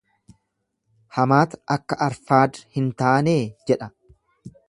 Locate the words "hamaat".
1.17-1.53